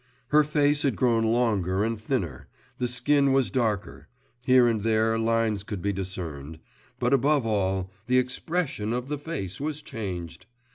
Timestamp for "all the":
7.45-8.17